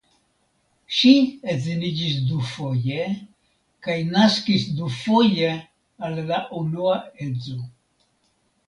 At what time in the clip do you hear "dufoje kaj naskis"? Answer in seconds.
2.31-4.67